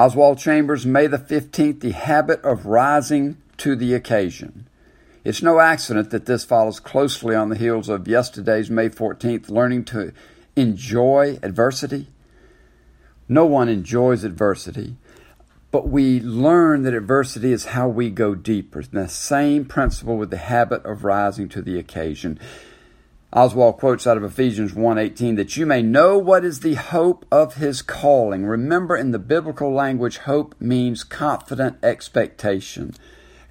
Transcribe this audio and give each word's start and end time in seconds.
Oswald 0.00 0.38
Chambers, 0.38 0.86
May 0.86 1.08
the 1.08 1.18
15th, 1.18 1.80
the 1.80 1.90
habit 1.90 2.40
of 2.40 2.64
rising 2.64 3.36
to 3.58 3.76
the 3.76 3.92
occasion. 3.92 4.66
It's 5.24 5.42
no 5.42 5.60
accident 5.60 6.08
that 6.08 6.24
this 6.24 6.42
follows 6.42 6.80
closely 6.80 7.34
on 7.34 7.50
the 7.50 7.58
heels 7.58 7.90
of 7.90 8.08
yesterday's 8.08 8.70
May 8.70 8.88
14th, 8.88 9.50
learning 9.50 9.84
to 9.84 10.14
enjoy 10.56 11.38
adversity. 11.42 12.08
No 13.28 13.44
one 13.44 13.68
enjoys 13.68 14.24
adversity, 14.24 14.96
but 15.70 15.90
we 15.90 16.18
learn 16.18 16.82
that 16.84 16.94
adversity 16.94 17.52
is 17.52 17.66
how 17.66 17.86
we 17.86 18.08
go 18.08 18.34
deeper. 18.34 18.82
the 18.82 19.06
same 19.06 19.66
principle 19.66 20.16
with 20.16 20.30
the 20.30 20.38
habit 20.38 20.82
of 20.86 21.04
rising 21.04 21.46
to 21.50 21.60
the 21.60 21.78
occasion. 21.78 22.40
Oswald 23.32 23.78
quotes 23.78 24.08
out 24.08 24.16
of 24.16 24.24
Ephesians 24.24 24.74
1:18 24.74 25.36
that 25.36 25.56
you 25.56 25.64
may 25.64 25.82
know 25.82 26.18
what 26.18 26.44
is 26.44 26.60
the 26.60 26.74
hope 26.74 27.24
of 27.30 27.54
his 27.54 27.80
calling. 27.80 28.44
Remember 28.44 28.96
in 28.96 29.12
the 29.12 29.20
biblical 29.20 29.72
language 29.72 30.18
hope 30.18 30.56
means 30.58 31.04
confident 31.04 31.76
expectation. 31.80 32.92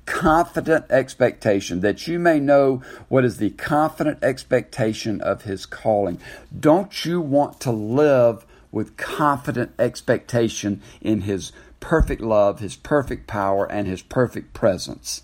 Confident 0.05 0.83
expectation 0.89 1.79
that 1.79 2.07
you 2.07 2.19
may 2.19 2.41
know 2.41 2.81
what 3.07 3.23
is 3.23 3.37
the 3.37 3.51
confident 3.51 4.21
expectation 4.21 5.21
of 5.21 5.43
his 5.43 5.65
calling. 5.65 6.19
Don't 6.59 7.05
you 7.05 7.21
want 7.21 7.61
to 7.61 7.71
live 7.71 8.45
with 8.73 8.97
confident 8.97 9.71
expectation 9.79 10.81
in 10.99 11.21
his 11.21 11.53
perfect 11.79 12.21
love, 12.21 12.59
his 12.59 12.75
perfect 12.75 13.27
power 13.27 13.65
and 13.71 13.87
his 13.87 14.01
perfect 14.01 14.53
presence? 14.53 15.23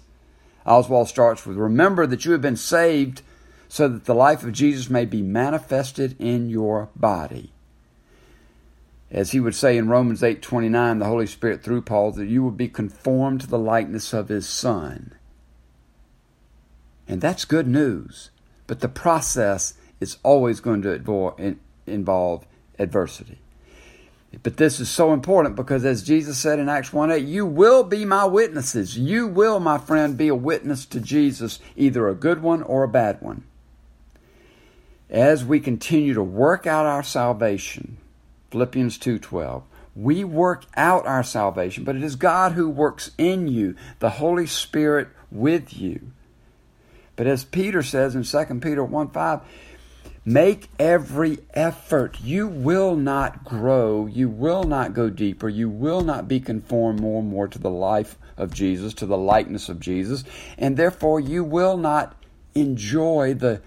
Oswald 0.66 1.10
starts 1.10 1.46
with 1.46 1.58
remember 1.58 2.08
that 2.08 2.24
you 2.24 2.32
have 2.32 2.41
been 2.41 2.55
saved 2.55 3.22
so 3.68 3.88
that 3.88 4.05
the 4.05 4.16
life 4.16 4.44
of 4.44 4.54
Jesus 4.54 4.90
may 4.90 5.05
be 5.05 5.22
manifested 5.22 6.16
in 6.20 6.50
your 6.50 6.90
body. 6.96 7.52
As 9.12 9.32
he 9.32 9.40
would 9.40 9.55
say 9.55 9.78
in 9.78 9.88
Romans 9.88 10.24
8:29, 10.24 11.00
the 11.00 11.05
Holy 11.05 11.28
Spirit 11.28 11.64
through 11.64 11.84
Paul 11.84 12.12
that 12.12 12.28
you 12.28 12.44
would 12.44 12.58
be 12.58 12.68
conformed 12.68 13.41
to 13.41 13.48
the 13.48 13.60
likeness 13.60 14.14
of 14.14 14.30
his 14.30 14.48
son. 14.48 15.13
And 17.08 17.21
that's 17.21 17.46
good 17.46 17.68
news, 17.68 18.32
but 18.68 18.80
the 18.80 18.90
process 18.90 19.76
is 19.99 20.18
always 20.24 20.60
going 20.60 20.82
to 20.82 21.55
involve 21.86 22.46
adversity. 22.80 23.40
But 24.43 24.58
this 24.58 24.82
is 24.82 24.90
so 24.90 25.13
important 25.13 25.55
because 25.55 25.86
as 25.86 26.04
Jesus 26.04 26.38
said 26.38 26.60
in 26.60 26.68
Acts 26.68 26.91
1 26.91 27.10
8, 27.10 27.26
you 27.26 27.46
will 27.46 27.84
be 27.84 28.04
my 28.04 28.26
witnesses. 28.26 28.98
You 28.98 29.27
will, 29.27 29.62
my 29.62 29.77
friend, 29.77 30.18
be 30.18 30.27
a 30.27 30.36
witness 30.36 30.86
to 30.88 30.99
Jesus, 30.99 31.60
either 31.77 32.10
a 32.10 32.16
good 32.16 32.41
one 32.41 32.62
or 32.62 32.84
a 32.84 32.90
bad 32.90 33.21
one 33.21 33.43
as 35.10 35.46
we 35.46 35.60
continue 35.60 36.14
to 36.14 36.24
work 36.24 36.66
out 36.66 36.86
our 36.86 37.04
salvation, 37.04 37.98
Philippians 38.52 38.98
2:12, 38.98 39.64
we 39.96 40.24
work 40.24 40.66
out 40.76 41.06
our 41.06 41.24
salvation, 41.24 41.84
but 41.84 41.96
it 41.96 42.04
is 42.04 42.16
God 42.16 42.54
who 42.54 42.70
works 42.70 43.12
in 43.18 43.48
you, 43.48 43.76
the 44.00 44.12
Holy 44.12 44.46
Spirit 44.46 45.08
with 45.32 45.78
you. 45.78 46.12
But 47.16 47.28
as 47.28 47.46
Peter 47.46 47.82
says 47.82 48.16
in 48.16 48.24
2 48.24 48.60
Peter 48.60 48.84
1 48.84 49.10
5, 49.10 49.42
make 50.26 50.70
every 50.80 51.40
effort. 51.54 52.20
You 52.22 52.48
will 52.48 52.96
not 52.96 53.46
grow. 53.46 54.06
You 54.06 54.28
will 54.28 54.64
not 54.64 54.94
go 54.94 55.10
deeper. 55.10 55.48
You 55.48 55.70
will 55.70 56.02
not 56.02 56.28
be 56.28 56.40
conformed 56.40 57.00
more 57.00 57.22
and 57.22 57.30
more 57.30 57.48
to 57.48 57.60
the 57.60 57.70
life 57.70 58.18
of 58.36 58.54
Jesus, 58.54 58.94
to 58.96 59.06
the 59.06 59.18
likeness 59.18 59.70
of 59.70 59.80
Jesus. 59.80 60.26
And 60.58 60.76
therefore, 60.76 61.20
you 61.22 61.44
will 61.44 61.78
not 61.78 62.16
enjoy 62.54 63.34
the 63.34 63.62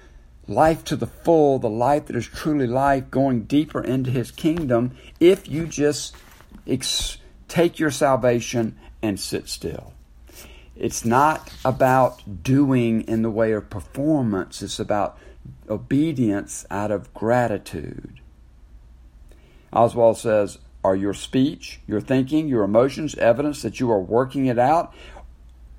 life 0.49 0.83
to 0.85 0.97
the 0.97 1.07
full, 1.07 1.59
the 1.59 1.71
life 1.71 2.07
that 2.07 2.17
is 2.17 2.27
truly 2.27 2.67
life, 2.67 3.11
going 3.11 3.45
deeper 3.45 3.83
into 3.83 4.11
His 4.11 4.31
kingdom, 4.31 4.97
if 5.21 5.49
you 5.49 5.67
just 5.67 6.17
ex- 6.67 7.19
take 7.47 7.79
your 7.79 7.91
salvation 7.91 8.77
and 9.03 9.21
sit 9.21 9.49
still. 9.49 9.93
It's 10.75 11.05
not 11.05 11.53
about 11.65 12.43
doing 12.43 13.03
in 13.03 13.23
the 13.23 13.31
way 13.31 13.53
of 13.53 13.69
performance, 13.69 14.63
it's 14.63 14.79
about 14.79 15.19
obedience 15.69 16.65
out 16.71 16.91
of 16.91 17.13
gratitude. 17.15 18.21
Oswald 19.73 20.19
says, 20.19 20.59
Are 20.83 20.97
your 20.97 21.15
speech, 21.15 21.81
your 21.87 22.01
thinking, 22.01 22.49
your 22.49 22.65
emotions 22.65 23.15
evidence 23.17 23.63
that 23.63 23.81
you 23.81 23.91
are 23.91 24.01
working 24.01 24.47
it 24.47 24.59
out? 24.59 24.95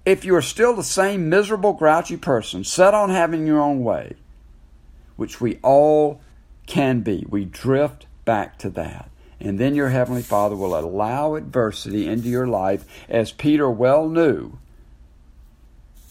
If 0.06 0.26
you 0.26 0.36
are 0.36 0.42
still 0.42 0.76
the 0.76 0.84
same 0.84 1.30
miserable, 1.30 1.74
grouchy 1.74 2.18
person, 2.18 2.64
set 2.64 2.94
on 2.94 3.10
having 3.10 3.48
your 3.48 3.62
own 3.62 3.84
way, 3.84 4.16
which 5.20 5.42
we 5.42 5.58
all 5.62 6.22
can 6.66 7.02
be. 7.02 7.26
We 7.28 7.46
drift 7.46 8.06
back 8.26 8.58
to 8.60 8.70
that. 8.72 9.10
And 9.40 9.60
then 9.60 9.76
your 9.76 9.90
Heavenly 9.90 10.22
Father 10.22 10.56
will 10.56 10.78
allow 10.78 11.36
adversity 11.36 12.08
into 12.08 12.30
your 12.30 12.48
life, 12.48 12.86
as 13.08 13.32
Peter 13.32 13.70
well 13.70 14.08
knew, 14.10 14.60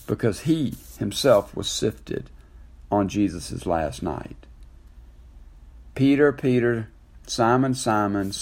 because 0.07 0.41
he 0.41 0.75
himself 0.99 1.55
was 1.57 1.69
sifted 1.69 2.31
on 2.91 3.09
Jesus' 3.09 3.67
last 3.67 4.03
night. 4.03 4.37
Peter, 5.95 6.33
Peter, 6.33 6.89
Simon, 7.27 7.75
Simon, 7.75 8.33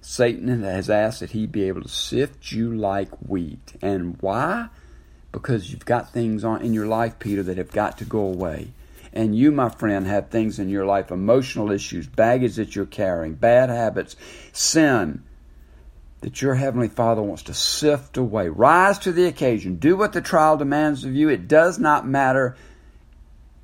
Satan 0.00 0.62
has 0.62 0.88
asked 0.88 1.20
that 1.20 1.30
he 1.32 1.46
be 1.46 1.64
able 1.64 1.82
to 1.82 1.88
sift 1.88 2.52
you 2.52 2.74
like 2.74 3.10
wheat. 3.16 3.74
And 3.82 4.16
why? 4.20 4.68
Because 5.30 5.70
you've 5.70 5.84
got 5.84 6.12
things 6.12 6.44
on 6.44 6.62
in 6.62 6.72
your 6.74 6.86
life, 6.86 7.18
Peter, 7.18 7.42
that 7.42 7.58
have 7.58 7.70
got 7.70 7.98
to 7.98 8.04
go 8.04 8.20
away. 8.20 8.72
And 9.12 9.36
you, 9.36 9.52
my 9.52 9.68
friend, 9.68 10.06
have 10.06 10.30
things 10.30 10.58
in 10.58 10.68
your 10.68 10.86
life 10.86 11.10
emotional 11.10 11.70
issues, 11.70 12.06
baggage 12.06 12.56
that 12.56 12.74
you're 12.74 12.86
carrying, 12.86 13.34
bad 13.34 13.68
habits, 13.68 14.16
sin 14.52 15.22
that 16.22 16.40
your 16.40 16.54
Heavenly 16.54 16.88
Father 16.88 17.20
wants 17.20 17.42
to 17.44 17.54
sift 17.54 18.16
away. 18.16 18.48
Rise 18.48 18.98
to 19.00 19.12
the 19.12 19.26
occasion. 19.26 19.76
Do 19.76 19.96
what 19.96 20.12
the 20.12 20.20
trial 20.20 20.56
demands 20.56 21.04
of 21.04 21.14
you. 21.14 21.28
It 21.28 21.48
does 21.48 21.78
not 21.78 22.06
matter 22.06 22.56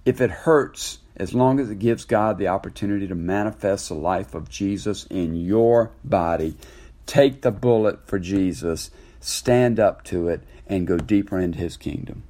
if 0.04 0.20
it 0.20 0.30
hurts 0.30 0.98
as 1.16 1.34
long 1.34 1.60
as 1.60 1.70
it 1.70 1.78
gives 1.78 2.04
God 2.04 2.36
the 2.36 2.48
opportunity 2.48 3.06
to 3.08 3.14
manifest 3.14 3.88
the 3.88 3.94
life 3.94 4.34
of 4.34 4.48
Jesus 4.48 5.04
in 5.04 5.36
your 5.36 5.92
body. 6.04 6.56
Take 7.06 7.42
the 7.42 7.50
bullet 7.50 8.06
for 8.06 8.18
Jesus, 8.18 8.90
stand 9.20 9.80
up 9.80 10.04
to 10.04 10.28
it, 10.28 10.42
and 10.66 10.86
go 10.86 10.98
deeper 10.98 11.38
into 11.38 11.58
His 11.58 11.76
kingdom. 11.76 12.24